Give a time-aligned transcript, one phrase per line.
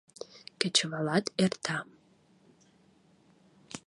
[0.59, 1.77] —Кечывалат эрта...